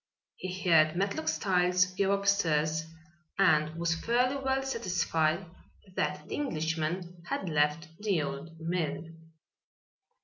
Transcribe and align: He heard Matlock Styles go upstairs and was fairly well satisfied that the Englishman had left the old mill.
He 0.35 0.67
heard 0.67 0.95
Matlock 0.95 1.27
Styles 1.27 1.85
go 1.93 2.11
upstairs 2.11 2.87
and 3.37 3.75
was 3.75 3.93
fairly 3.93 4.37
well 4.37 4.63
satisfied 4.63 5.45
that 5.95 6.27
the 6.27 6.33
Englishman 6.33 7.21
had 7.27 7.47
left 7.47 7.87
the 7.99 8.23
old 8.23 8.59
mill. 8.59 9.03